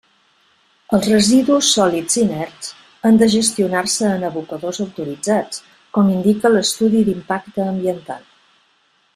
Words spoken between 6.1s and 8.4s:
indica l'estudi d'impacte ambiental.